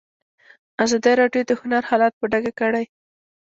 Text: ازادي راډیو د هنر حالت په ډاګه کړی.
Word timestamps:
ازادي 0.83 1.13
راډیو 1.21 1.43
د 1.47 1.51
هنر 1.61 1.83
حالت 1.89 2.13
په 2.17 2.25
ډاګه 2.31 2.51
کړی. 2.59 2.85